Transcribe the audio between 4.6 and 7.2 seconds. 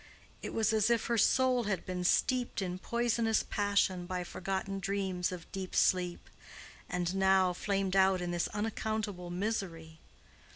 dreams of deep sleep, and